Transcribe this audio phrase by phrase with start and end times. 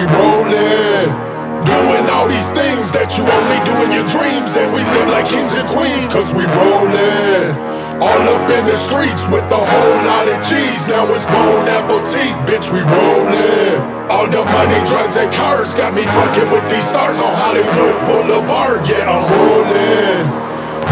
[0.00, 1.12] we rollin'.
[1.60, 4.56] Doing all these things that you only do in your dreams.
[4.56, 7.52] And we live like kings and queens, cause we rollin'.
[8.00, 10.88] All up in the streets with a whole lot of cheese.
[10.88, 14.08] Now it's bone apple tea, bitch, we rollin'.
[14.08, 18.88] All the money, drugs, and cars got me fucking with these stars on Hollywood Boulevard.
[18.88, 20.24] Yeah, I'm rollin'.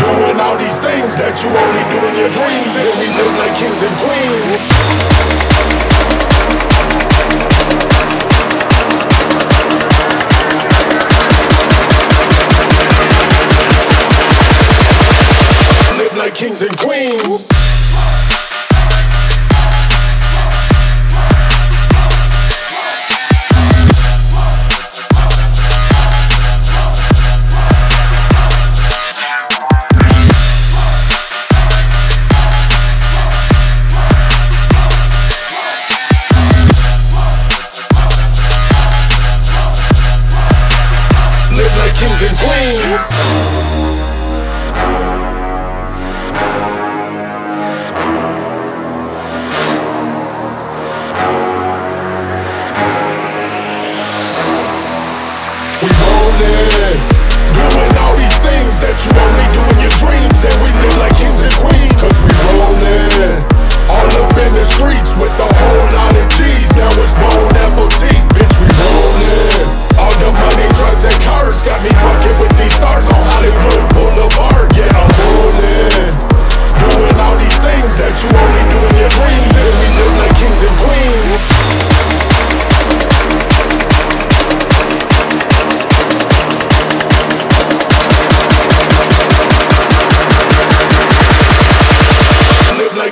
[0.05, 1.28] Doing all these things that
[16.29, 17.49] like kings and queens.
[41.51, 43.68] Live like kings and queens.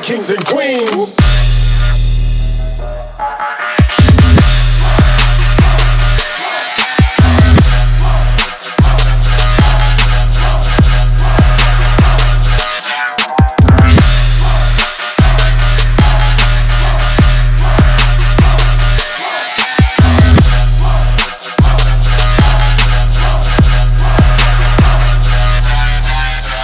[0.06, 1.16] Kings and queens.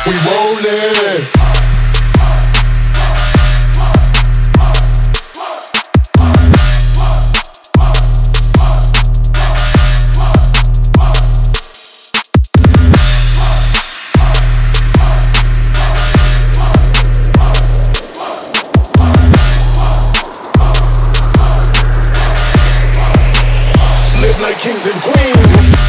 [0.06, 1.41] We rollin'.
[24.42, 25.81] like kings and queens.